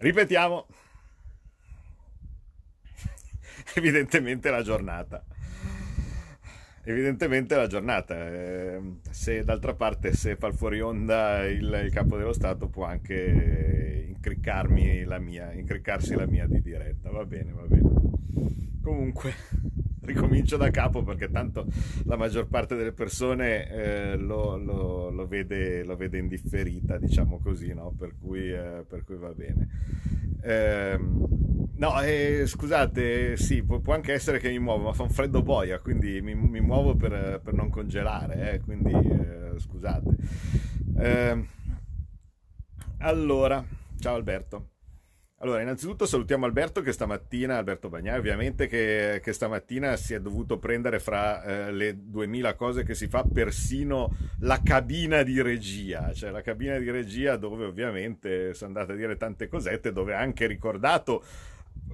[0.00, 0.66] Ripetiamo.
[3.74, 5.22] Evidentemente la giornata.
[6.84, 8.14] Evidentemente la giornata.
[8.16, 12.86] Eh, se d'altra parte se fa il fuori onda il, il capo dello Stato può
[12.86, 17.10] anche incriccarmi la mia, incriccarsi la mia di diretta.
[17.10, 17.90] Va bene, va bene.
[18.82, 19.34] Comunque
[20.12, 21.66] ricomincio da capo perché tanto
[22.04, 27.72] la maggior parte delle persone eh, lo, lo, lo, vede, lo, vede, indifferita, diciamo così,
[27.72, 27.94] no?
[27.96, 29.68] per, cui, eh, per cui va bene.
[30.42, 30.98] Eh,
[31.76, 35.42] no, eh, scusate, sì, può, può, anche essere che mi muovo, ma fa un freddo
[35.42, 40.16] boia, quindi mi, mi muovo per, per, non congelare, eh, quindi eh, scusate.
[40.98, 41.46] Ehm,
[42.98, 43.64] allora,
[43.98, 44.79] ciao Alberto.
[45.42, 50.58] Allora, innanzitutto salutiamo Alberto che stamattina, Alberto Bagnai ovviamente, che, che stamattina si è dovuto
[50.58, 56.30] prendere fra eh, le 2000 cose che si fa persino la cabina di regia, cioè
[56.30, 60.46] la cabina di regia dove ovviamente sono andate a dire tante cosette, dove ha anche
[60.46, 61.24] ricordato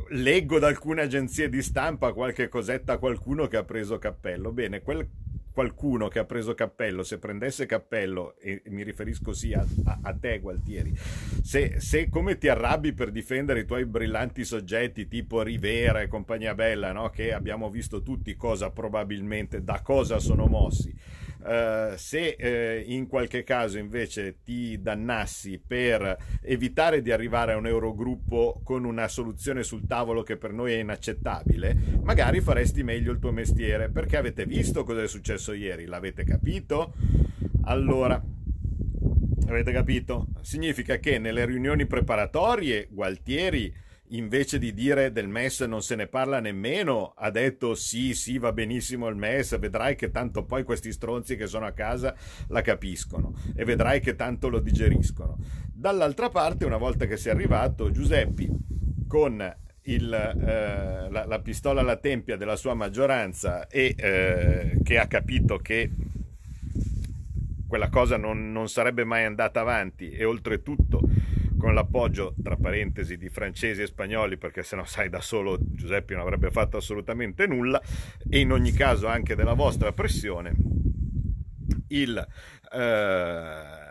[0.08, 4.50] leggo da alcune agenzie di stampa qualche cosetta a qualcuno che ha preso cappello.
[4.50, 5.08] Bene, quel
[5.56, 10.12] qualcuno che ha preso cappello, se prendesse cappello, e mi riferisco sì a, a, a
[10.12, 16.02] te Gualtieri, se, se, come ti arrabbi per difendere i tuoi brillanti soggetti tipo Rivera
[16.02, 17.08] e compagnia bella, no?
[17.08, 20.94] che abbiamo visto tutti cosa probabilmente, da cosa sono mossi,
[21.46, 27.68] Uh, se uh, in qualche caso invece ti dannassi per evitare di arrivare a un
[27.68, 33.20] Eurogruppo con una soluzione sul tavolo che per noi è inaccettabile, magari faresti meglio il
[33.20, 36.94] tuo mestiere perché avete visto cosa è successo ieri, l'avete capito?
[37.62, 38.20] Allora,
[39.46, 40.26] avete capito?
[40.40, 43.72] Significa che nelle riunioni preparatorie Gualtieri
[44.10, 48.52] invece di dire del MES non se ne parla nemmeno, ha detto sì, sì, va
[48.52, 52.14] benissimo il MES, vedrai che tanto poi questi stronzi che sono a casa
[52.48, 55.38] la capiscono e vedrai che tanto lo digeriscono.
[55.72, 58.48] Dall'altra parte, una volta che sei arrivato, Giuseppi
[59.06, 65.06] con il, eh, la, la, pistola alla tempia della sua maggioranza e eh, che ha
[65.06, 65.90] capito che
[67.66, 71.00] quella cosa non, non sarebbe mai andata avanti e oltretutto
[71.58, 76.14] con l'appoggio, tra parentesi, di francesi e spagnoli, perché se no sai da solo Giuseppe
[76.14, 77.80] non avrebbe fatto assolutamente nulla,
[78.28, 80.54] e in ogni caso anche della vostra pressione,
[81.88, 82.26] il...
[82.72, 83.84] Eh,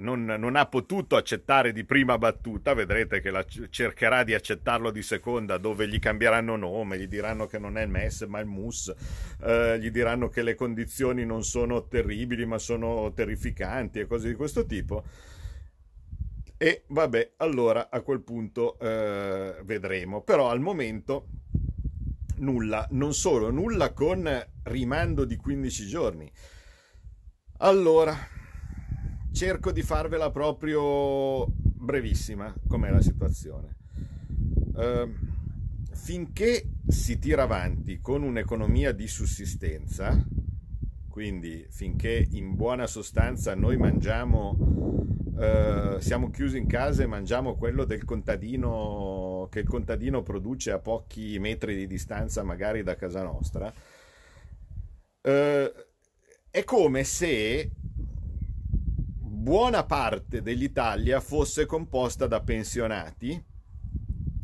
[0.00, 5.02] non, non, ha potuto accettare di prima battuta, vedrete che la, cercherà di accettarlo di
[5.02, 8.94] seconda, dove gli cambieranno nome, gli diranno che non è il MES ma il MUS,
[9.42, 14.34] eh, gli diranno che le condizioni non sono terribili ma sono terrificanti e cose di
[14.34, 15.04] questo tipo.
[16.62, 20.20] E vabbè, allora a quel punto eh, vedremo.
[20.20, 21.28] Però al momento
[22.40, 24.28] nulla, non solo, nulla con
[24.64, 26.30] rimando di 15 giorni.
[27.60, 28.14] Allora,
[29.32, 33.76] cerco di farvela proprio brevissima, com'è la situazione.
[34.74, 35.10] Uh,
[35.94, 40.14] finché si tira avanti con un'economia di sussistenza,
[41.08, 45.08] quindi finché in buona sostanza noi mangiamo
[45.40, 50.78] Uh, siamo chiusi in casa e mangiamo quello del contadino che il contadino produce a
[50.78, 53.72] pochi metri di distanza magari da casa nostra,
[55.22, 55.72] uh,
[56.50, 57.70] è come se
[59.18, 63.42] buona parte dell'Italia fosse composta da pensionati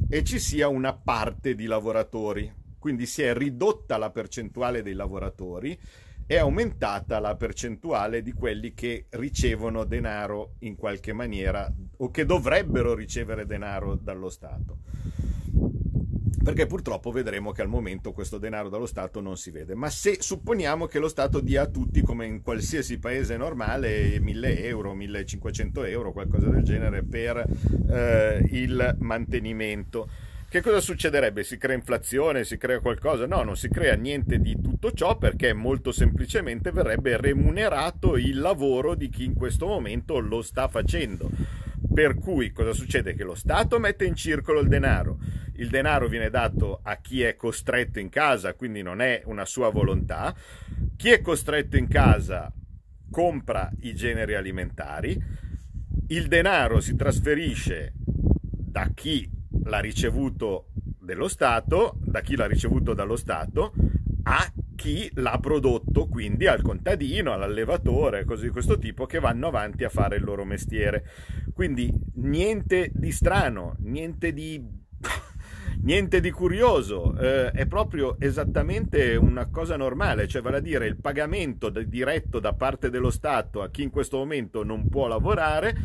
[0.08, 2.50] e ci sia una parte di lavoratori.
[2.78, 5.78] Quindi si è ridotta la percentuale dei lavoratori
[6.26, 12.94] è aumentata la percentuale di quelli che ricevono denaro in qualche maniera o che dovrebbero
[12.94, 14.78] ricevere denaro dallo Stato.
[16.42, 19.74] Perché purtroppo vedremo che al momento questo denaro dallo Stato non si vede.
[19.74, 24.64] Ma se supponiamo che lo Stato dia a tutti, come in qualsiasi paese normale, 1000
[24.64, 27.44] euro, 1500 euro, qualcosa del genere, per
[27.88, 30.08] eh, il mantenimento
[30.48, 31.42] che cosa succederebbe?
[31.42, 33.26] Si crea inflazione, si crea qualcosa?
[33.26, 38.94] No, non si crea niente di tutto ciò perché molto semplicemente verrebbe remunerato il lavoro
[38.94, 41.28] di chi in questo momento lo sta facendo.
[41.92, 43.14] Per cui cosa succede?
[43.14, 45.18] Che lo Stato mette in circolo il denaro,
[45.56, 49.70] il denaro viene dato a chi è costretto in casa, quindi non è una sua
[49.70, 50.34] volontà,
[50.96, 52.52] chi è costretto in casa
[53.10, 55.18] compra i generi alimentari,
[56.08, 59.28] il denaro si trasferisce da chi
[59.66, 63.72] l'ha ricevuto dello Stato, da chi l'ha ricevuto dallo Stato,
[64.24, 69.84] a chi l'ha prodotto, quindi al contadino, all'allevatore, cose di questo tipo, che vanno avanti
[69.84, 71.04] a fare il loro mestiere.
[71.54, 74.84] Quindi niente di strano, niente di...
[75.78, 80.96] Niente di curioso, eh, è proprio esattamente una cosa normale, cioè vale a dire il
[80.96, 85.76] pagamento diretto da parte dello Stato a chi in questo momento non può lavorare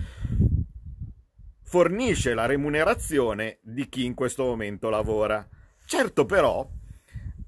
[1.71, 5.47] fornisce la remunerazione di chi in questo momento lavora.
[5.85, 6.69] Certo però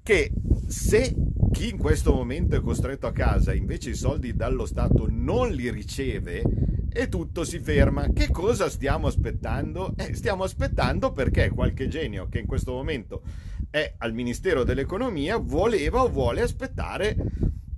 [0.02, 0.32] che
[0.66, 1.14] se
[1.52, 5.70] chi in questo momento è costretto a casa invece i soldi dallo Stato non li
[5.70, 6.42] riceve
[6.90, 8.06] e tutto si ferma.
[8.14, 9.92] Che cosa stiamo aspettando?
[9.94, 13.24] Eh, stiamo aspettando perché qualche genio che in questo momento
[13.68, 17.14] è al Ministero dell'Economia voleva o vuole aspettare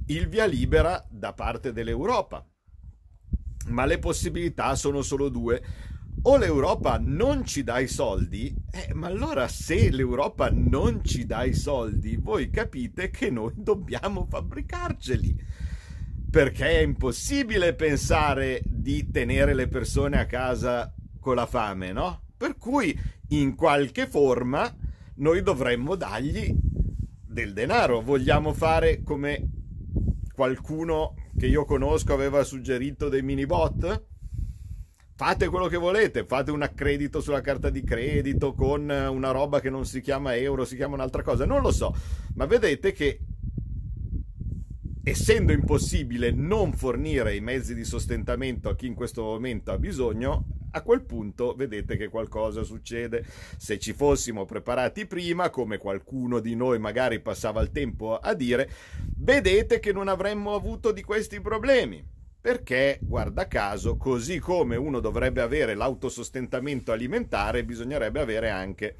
[0.06, 2.46] il via libera da parte dell'Europa.
[3.70, 5.94] Ma le possibilità sono solo due
[6.28, 11.44] o l'Europa non ci dà i soldi, eh, ma allora se l'Europa non ci dà
[11.44, 15.44] i soldi, voi capite che noi dobbiamo fabbricarceli.
[16.28, 22.22] Perché è impossibile pensare di tenere le persone a casa con la fame, no?
[22.36, 22.98] Per cui
[23.28, 24.74] in qualche forma
[25.16, 26.52] noi dovremmo dargli
[27.24, 28.00] del denaro.
[28.00, 29.48] Vogliamo fare come
[30.34, 34.15] qualcuno che io conosco aveva suggerito dei mini bot?
[35.16, 39.70] Fate quello che volete, fate un accredito sulla carta di credito con una roba che
[39.70, 41.94] non si chiama euro, si chiama un'altra cosa, non lo so,
[42.34, 43.20] ma vedete che
[45.02, 50.44] essendo impossibile non fornire i mezzi di sostentamento a chi in questo momento ha bisogno,
[50.72, 53.24] a quel punto vedete che qualcosa succede.
[53.56, 58.68] Se ci fossimo preparati prima, come qualcuno di noi magari passava il tempo a dire,
[59.16, 62.14] vedete che non avremmo avuto di questi problemi
[62.46, 68.94] perché, guarda caso, così come uno dovrebbe avere l'autosostentamento alimentare, bisognerebbe avere anche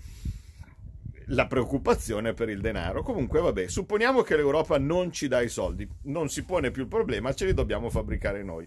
[1.26, 3.04] la preoccupazione per il denaro.
[3.04, 6.88] Comunque, vabbè, supponiamo che l'Europa non ci dà i soldi, non si pone più il
[6.88, 8.66] problema, ce li dobbiamo fabbricare noi.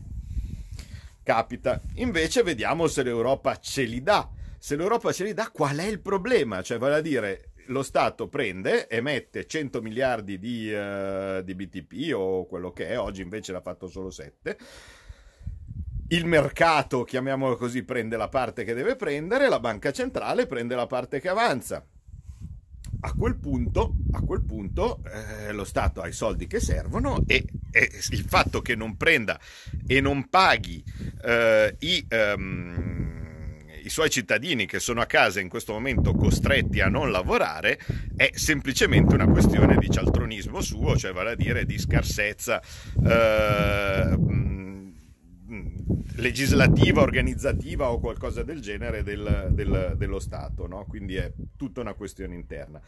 [1.23, 1.81] Capita.
[1.95, 4.29] Invece vediamo se l'Europa ce li dà.
[4.57, 6.61] Se l'Europa ce li dà, qual è il problema?
[6.61, 12.45] Cioè, vale a dire, lo Stato prende, emette 100 miliardi di, uh, di BTP o
[12.45, 14.57] quello che è, oggi invece l'ha fatto solo 7
[16.11, 20.87] il mercato, chiamiamolo così, prende la parte che deve prendere, la banca centrale prende la
[20.87, 21.85] parte che avanza.
[23.01, 27.45] A quel punto, a quel punto eh, lo Stato ha i soldi che servono e,
[27.71, 29.39] e, il fatto che non prenda
[29.85, 30.83] e non paghi
[31.23, 32.07] eh, i...
[32.09, 32.88] Um,
[33.89, 37.79] i suoi cittadini che sono a casa in questo momento costretti a non lavorare
[38.15, 42.61] è semplicemente una questione di cialtronismo suo, cioè vale a dire di scarsezza
[43.03, 44.17] eh,
[46.17, 50.85] legislativa, organizzativa o qualcosa del genere del, del, dello Stato, no?
[50.87, 52.79] quindi è tutta una questione interna.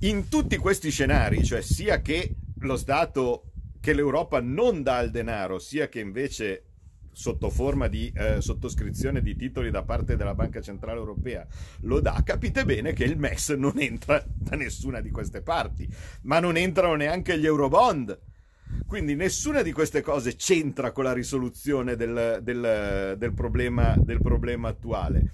[0.00, 5.58] In tutti questi scenari, cioè sia che lo Stato, che l'Europa non dà il denaro,
[5.58, 6.69] sia che invece
[7.12, 11.46] sotto forma di eh, sottoscrizione di titoli da parte della Banca Centrale Europea
[11.80, 15.88] lo dà, capite bene che il MES non entra da nessuna di queste parti,
[16.22, 18.18] ma non entrano neanche gli Eurobond.
[18.86, 24.68] Quindi nessuna di queste cose c'entra con la risoluzione del, del, del, problema, del problema
[24.68, 25.30] attuale.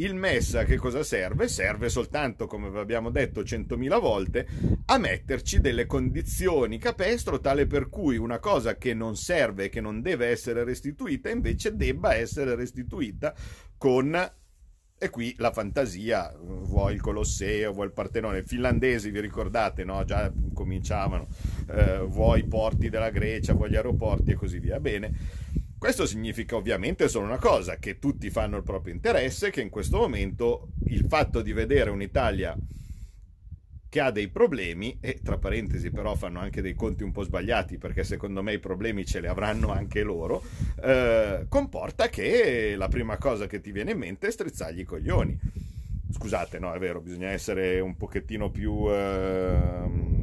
[0.00, 1.46] Il MES a che cosa serve?
[1.46, 4.48] Serve soltanto, come vi abbiamo detto centomila volte,
[4.86, 9.82] a metterci delle condizioni capestro tale per cui una cosa che non serve e che
[9.82, 13.34] non deve essere restituita invece debba essere restituita
[13.76, 14.32] con
[15.02, 20.04] e qui la fantasia, vuoi il Colosseo, vuoi il Partenone, finlandesi vi ricordate, no?
[20.04, 21.26] già cominciavano,
[21.70, 24.78] eh, vuoi i porti della Grecia, vuoi gli aeroporti e così via.
[24.78, 25.10] Bene,
[25.80, 29.96] questo significa ovviamente solo una cosa, che tutti fanno il proprio interesse, che in questo
[29.96, 32.54] momento il fatto di vedere un'Italia
[33.88, 37.78] che ha dei problemi, e tra parentesi però fanno anche dei conti un po' sbagliati
[37.78, 40.42] perché secondo me i problemi ce li avranno anche loro,
[40.82, 45.40] eh, comporta che la prima cosa che ti viene in mente è strizzargli i coglioni.
[46.12, 48.84] Scusate, no, è vero, bisogna essere un pochettino più...
[48.90, 50.19] Eh,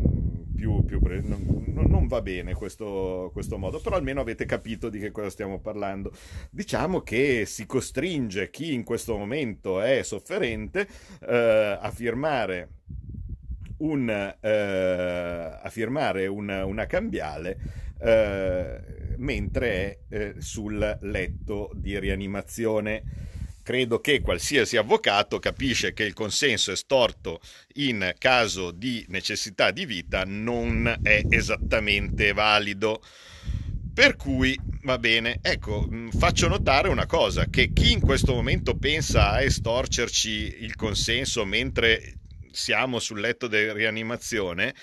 [0.57, 4.99] più, più pre- non, non, va bene questo, questo, modo, però almeno avete capito di
[4.99, 6.11] che cosa stiamo parlando.
[6.49, 10.87] Diciamo che si costringe chi in questo momento è sofferente
[11.21, 12.69] eh, a firmare
[13.77, 17.59] un, eh, a firmare una, una cambiale
[17.99, 18.79] eh,
[19.17, 23.26] mentre è eh, sul letto di rianimazione
[23.67, 27.41] credo che qualsiasi avvocato capisce che il consenso estorto
[27.73, 33.03] in caso di necessità di vita non è esattamente valido.
[33.93, 38.77] Per cui va bene, ecco, mm, faccio notare una cosa, che chi in questo momento
[38.77, 42.19] pensa a estorcerci il consenso mentre
[42.49, 44.73] siamo sul letto di rianimazione,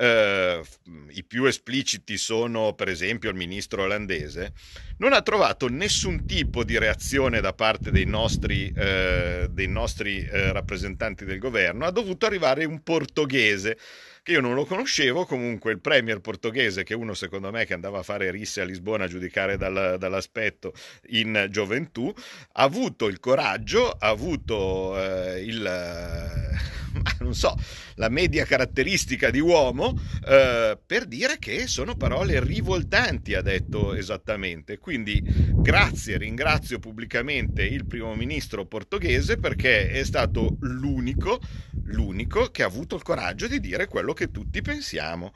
[0.00, 0.62] eh,
[1.10, 4.54] i più espliciti sono per esempio il ministro olandese,
[4.96, 10.52] non ha trovato nessun tipo di reazione da parte dei nostri, eh, dei nostri eh,
[10.52, 13.76] rappresentanti del governo, ha dovuto arrivare un portoghese
[14.22, 18.00] che io non lo conoscevo, comunque il premier portoghese, che uno secondo me che andava
[18.00, 20.72] a fare risse a Lisbona a giudicare dal, dall'aspetto
[21.08, 22.12] in gioventù,
[22.52, 26.68] ha avuto il coraggio, ha avuto eh, il...
[26.92, 27.54] Eh, non so,
[27.96, 29.89] la media caratteristica di uomo
[30.26, 34.78] eh, per dire che sono parole rivoltanti, ha detto esattamente.
[34.78, 41.40] Quindi grazie, ringrazio pubblicamente il primo ministro portoghese perché è stato l'unico,
[41.84, 45.32] l'unico che ha avuto il coraggio di dire quello che tutti pensiamo.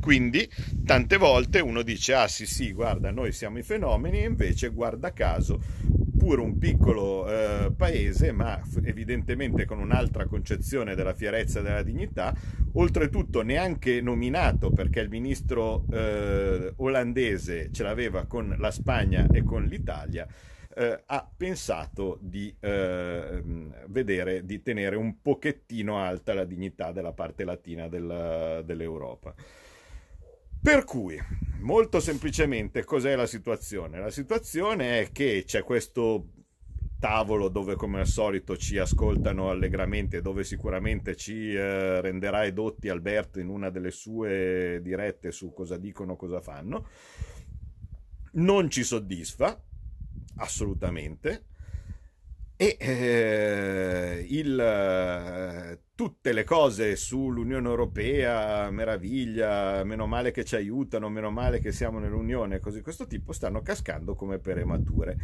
[0.00, 0.48] Quindi
[0.84, 5.12] tante volte uno dice, ah sì sì, guarda, noi siamo i fenomeni e invece guarda
[5.12, 11.82] caso pur un piccolo eh, paese, ma evidentemente con un'altra concezione della fierezza e della
[11.82, 12.34] dignità,
[12.74, 19.64] oltretutto neanche nominato perché il ministro eh, olandese ce l'aveva con la Spagna e con
[19.64, 20.26] l'Italia,
[20.74, 23.42] eh, ha pensato di eh,
[23.86, 29.34] vedere, di tenere un pochettino alta la dignità della parte latina del, dell'Europa.
[30.60, 31.18] Per cui,
[31.60, 34.00] molto semplicemente, cos'è la situazione?
[34.00, 36.32] La situazione è che c'è questo
[36.98, 43.38] tavolo dove come al solito ci ascoltano allegramente, dove sicuramente ci eh, renderà edotti Alberto
[43.38, 46.88] in una delle sue dirette su cosa dicono, cosa fanno.
[48.32, 49.62] Non ci soddisfa,
[50.36, 51.44] assolutamente,
[52.56, 61.08] e eh, il, eh, tutte le cose sull'Unione Europea, meraviglia, meno male che ci aiutano,
[61.08, 65.16] meno male che siamo nell'Unione, così questo tipo, stanno cascando come per emature.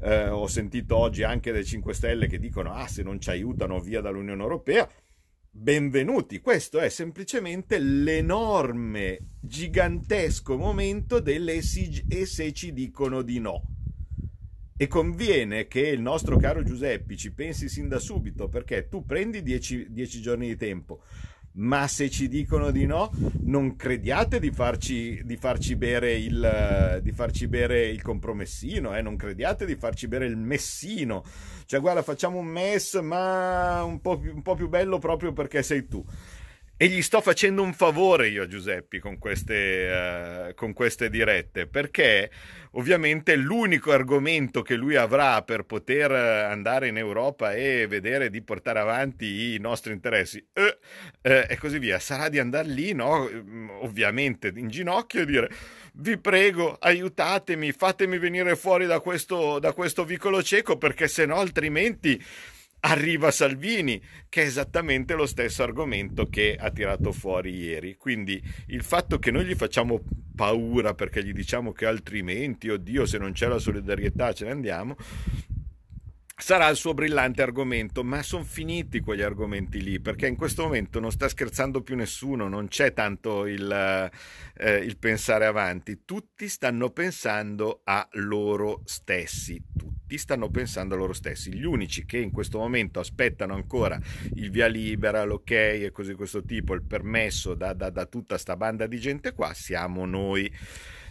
[0.00, 3.80] Eh, ho sentito oggi anche dei 5 Stelle che dicono, ah, se non ci aiutano
[3.80, 4.88] via dall'Unione Europea,
[5.50, 6.38] benvenuti.
[6.38, 13.62] Questo è semplicemente l'enorme, gigantesco momento delle e se ci dicono di no
[14.76, 19.42] e conviene che il nostro caro Giuseppe ci pensi sin da subito perché tu prendi
[19.42, 21.02] dieci, dieci giorni di tempo
[21.56, 23.10] ma se ci dicono di no,
[23.42, 29.02] non crediate di farci, di farci, bere, il, di farci bere il compromessino, eh?
[29.02, 31.22] non crediate di farci bere il messino.
[31.66, 35.62] Cioè, guarda, facciamo un mess, ma un po', più, un po' più bello proprio perché
[35.62, 36.04] sei tu.
[36.76, 41.68] E gli sto facendo un favore io a Giuseppe con queste, uh, con queste dirette,
[41.68, 42.28] perché
[42.72, 48.80] ovviamente l'unico argomento che lui avrà per poter andare in Europa e vedere di portare
[48.80, 50.78] avanti i nostri interessi eh,
[51.22, 53.30] eh, e così via, sarà di andare lì, no?
[53.82, 55.50] ovviamente in ginocchio e dire
[55.98, 61.36] vi prego aiutatemi, fatemi venire fuori da questo, da questo vicolo cieco perché se no
[61.36, 62.20] altrimenti
[62.84, 67.96] arriva Salvini, che è esattamente lo stesso argomento che ha tirato fuori ieri.
[67.96, 70.02] Quindi il fatto che noi gli facciamo
[70.34, 74.96] paura perché gli diciamo che altrimenti, oddio, se non c'è la solidarietà ce ne andiamo,
[76.36, 80.98] sarà il suo brillante argomento, ma sono finiti quegli argomenti lì, perché in questo momento
[80.98, 84.10] non sta scherzando più nessuno, non c'è tanto il,
[84.56, 91.12] eh, il pensare avanti, tutti stanno pensando a loro stessi, tutti stanno pensando a loro
[91.12, 93.98] stessi, gli unici che in questo momento aspettano ancora
[94.34, 98.56] il via libera, l'ok e così questo tipo, il permesso da, da, da tutta sta
[98.56, 100.52] banda di gente qua, siamo noi.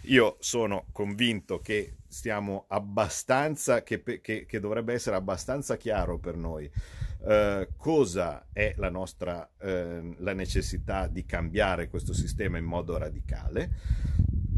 [0.08, 6.70] Io sono convinto che stiamo abbastanza, che, che, che dovrebbe essere abbastanza chiaro per noi
[7.26, 13.72] eh, cosa è la nostra eh, la necessità di cambiare questo sistema in modo radicale.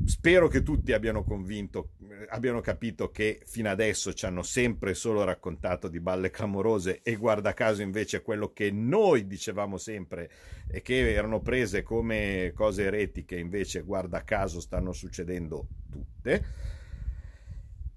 [0.06, 1.92] Spero che tutti abbiano convinto,
[2.30, 7.54] abbiano capito che fino adesso ci hanno sempre solo raccontato di balle clamorose e guarda
[7.54, 10.30] caso invece quello che noi dicevamo sempre
[10.68, 16.74] e che erano prese come cose eretiche invece guarda caso stanno succedendo tutte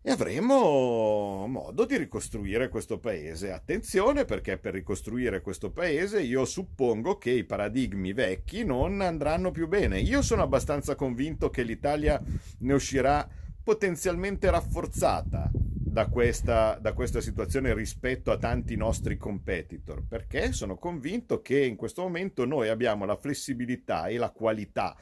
[0.01, 3.53] e avremo modo di ricostruire questo paese.
[3.53, 9.69] Attenzione perché per ricostruire questo paese io suppongo che i paradigmi vecchi non andranno più
[9.69, 10.01] bene.
[10.01, 12.23] Io sono abbastanza convinto che l'Italia
[12.61, 13.29] ne uscirà
[13.69, 21.43] potenzialmente rafforzata da questa, da questa situazione rispetto a tanti nostri competitor, perché sono convinto
[21.43, 24.97] che in questo momento noi abbiamo la flessibilità e la qualità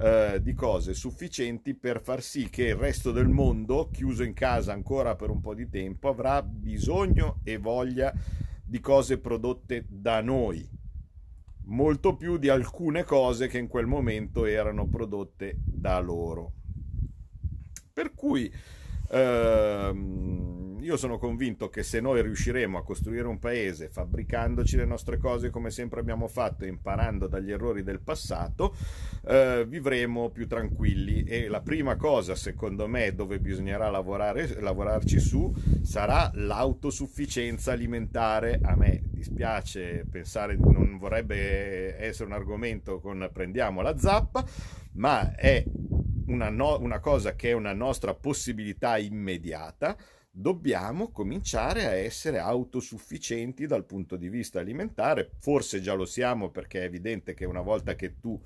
[0.00, 4.72] eh, di cose sufficienti per far sì che il resto del mondo, chiuso in casa
[4.72, 8.12] ancora per un po' di tempo, avrà bisogno e voglia
[8.64, 10.68] di cose prodotte da noi,
[11.66, 16.54] molto più di alcune cose che in quel momento erano prodotte da loro.
[17.98, 18.48] Per cui
[19.10, 25.16] ehm, io sono convinto che se noi riusciremo a costruire un paese fabbricandoci le nostre
[25.16, 28.72] cose come sempre abbiamo fatto, imparando dagli errori del passato,
[29.26, 35.52] eh, vivremo più tranquilli e la prima cosa secondo me dove bisognerà lavorare, lavorarci su
[35.82, 38.60] sarà l'autosufficienza alimentare.
[38.62, 44.44] A me dispiace pensare, non vorrebbe essere un argomento con prendiamo la zappa,
[44.92, 45.64] ma è
[46.28, 49.96] una, no, una cosa che è una nostra possibilità immediata,
[50.30, 55.30] dobbiamo cominciare a essere autosufficienti dal punto di vista alimentare.
[55.40, 58.40] Forse già lo siamo perché è evidente che una volta che tu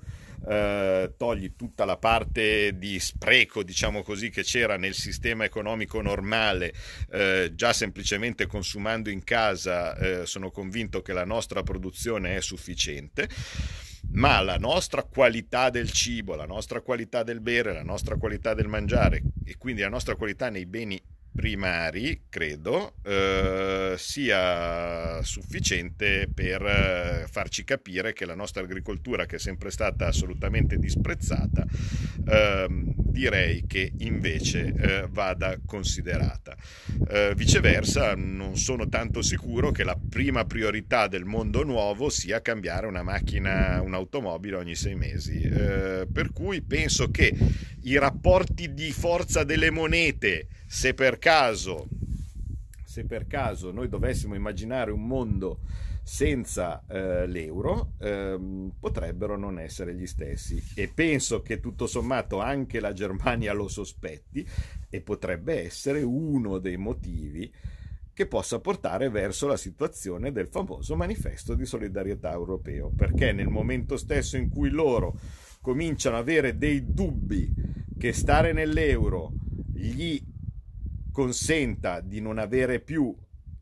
[0.47, 6.73] eh, togli tutta la parte di spreco, diciamo così, che c'era nel sistema economico normale,
[7.11, 13.29] eh, già semplicemente consumando in casa, eh, sono convinto che la nostra produzione è sufficiente
[14.11, 18.67] ma la nostra qualità del cibo, la nostra qualità del bere, la nostra qualità del
[18.67, 21.01] mangiare e quindi la nostra qualità nei beni
[21.33, 29.39] primari, credo, eh, sia sufficiente per eh, farci capire che la nostra agricoltura, che è
[29.39, 31.65] sempre stata assolutamente disprezzata,
[32.25, 36.55] eh, direi che invece eh, vada considerata.
[37.09, 42.85] Eh, viceversa, non sono tanto sicuro che la prima priorità del mondo nuovo sia cambiare
[42.87, 45.41] una macchina, un'automobile ogni sei mesi.
[45.41, 47.35] Eh, per cui penso che
[47.83, 51.87] i rapporti di forza delle monete, se per caso,
[52.83, 55.59] se per caso noi dovessimo immaginare un mondo
[56.01, 60.61] senza eh, l'euro ehm, potrebbero non essere gli stessi.
[60.73, 64.45] E penso che tutto sommato anche la Germania lo sospetti
[64.89, 67.53] e potrebbe essere uno dei motivi
[68.11, 72.89] che possa portare verso la situazione del famoso manifesto di solidarietà europeo.
[72.89, 75.19] Perché nel momento stesso in cui loro
[75.61, 77.53] cominciano ad avere dei dubbi
[77.95, 79.33] che stare nell'euro
[79.71, 80.31] gli
[81.13, 83.15] consenta di non avere più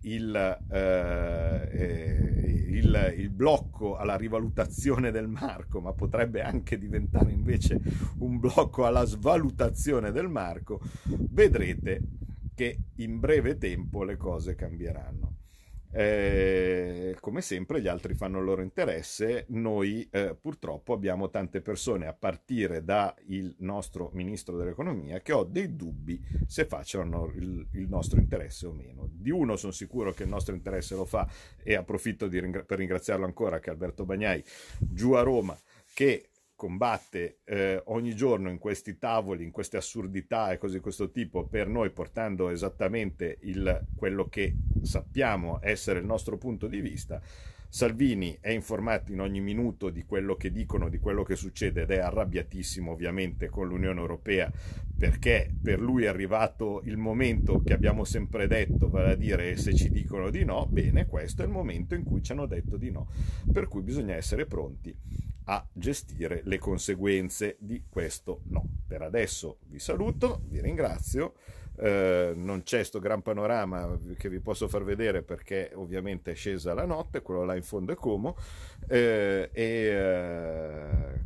[0.04, 0.36] il,
[0.72, 7.80] eh, eh, il, il, blocco alla rivalutazione del marco, ma potrebbe anche diventare invece
[8.20, 10.82] un blocco alla svalutazione del marco,
[11.30, 12.02] vedrete
[12.56, 15.31] che in breve tempo le cose cambieranno.
[15.94, 22.08] Eh, come sempre gli altri fanno il loro interesse, noi eh, purtroppo abbiamo tante persone
[22.08, 23.14] a partire dal
[23.58, 29.10] nostro ministro dell'economia che ho dei dubbi se facciano il, il, nostro interesse o meno.
[29.12, 31.30] Di uno sono sicuro che il nostro interesse lo fa
[31.62, 34.44] e approfitto ringra- per ringraziarlo ancora che Alberto Bagnai
[34.80, 35.58] giù a Roma
[35.94, 36.31] che
[36.62, 41.48] combatte eh, ogni giorno in questi tavoli, in queste assurdità e cose di questo tipo
[41.48, 47.20] per noi portando esattamente il, quello che sappiamo essere il nostro punto di vista.
[47.68, 51.90] Salvini è informato in ogni minuto di quello che dicono, di quello che succede ed
[51.90, 54.52] è arrabbiatissimo ovviamente con l'Unione Europea
[54.96, 59.74] perché per lui è arrivato il momento che abbiamo sempre detto, vale a dire se
[59.74, 62.92] ci dicono di no, bene, questo è il momento in cui ci hanno detto di
[62.92, 63.08] no,
[63.52, 64.96] per cui bisogna essere pronti
[65.46, 68.64] a gestire le conseguenze di questo no.
[68.88, 71.34] Per adesso vi saluto, vi ringrazio.
[71.78, 76.74] Eh, non c'è sto gran panorama che vi posso far vedere perché ovviamente è scesa
[76.74, 78.36] la notte, quello là in fondo è Como
[78.88, 80.61] eh, e eh,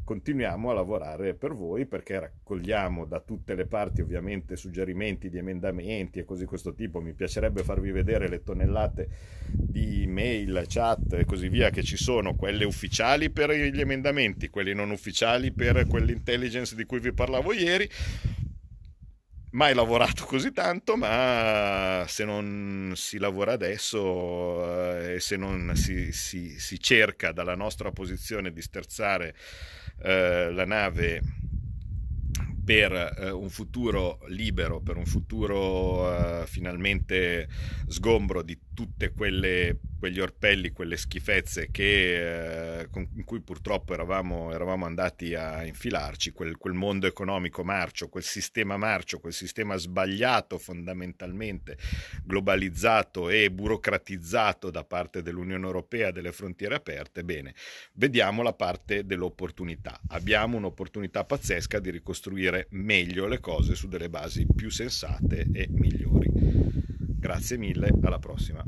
[0.06, 6.20] continuiamo a lavorare per voi perché raccogliamo da tutte le parti ovviamente suggerimenti di emendamenti
[6.20, 7.02] e così di questo tipo.
[7.02, 9.10] Mi piacerebbe farvi vedere le tonnellate
[9.48, 14.74] di mail, chat e così via che ci sono, quelle ufficiali per gli emendamenti, quelli
[14.74, 17.90] non ufficiali per quell'intelligence di cui vi parlavo ieri
[19.56, 26.12] mai lavorato così tanto, ma se non si lavora adesso eh, e se non si,
[26.12, 29.34] si, si, cerca dalla nostra posizione di sterzare
[30.02, 31.22] eh, la nave
[32.66, 37.48] per eh, un futuro libero, per un futuro eh, finalmente
[37.88, 38.58] sgombro di
[39.14, 45.66] quelle quegli orpelli, quelle schifezze che, eh, con, in cui purtroppo eravamo, eravamo andati a
[45.66, 51.78] infilarci, quel, quel, mondo economico marcio, quel sistema marcio, quel sistema sbagliato fondamentalmente,
[52.24, 57.56] globalizzato e burocratizzato da parte dell'Unione Europea, delle frontiere aperte, bene,
[57.94, 60.00] vediamo la parte dell'opportunità.
[60.10, 66.55] Abbiamo un'opportunità pazzesca di ricostruire meglio le cose su delle basi più sensate e migliori.
[67.26, 68.64] Grazie mille, alla prossima.